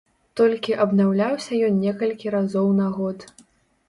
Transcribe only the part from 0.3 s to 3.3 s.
Толькі абнаўляўся ён некалькі разоў на год.